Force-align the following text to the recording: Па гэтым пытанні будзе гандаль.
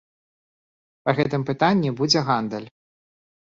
Па 1.09 1.15
гэтым 1.19 1.45
пытанні 1.51 1.93
будзе 2.01 2.19
гандаль. 2.33 2.69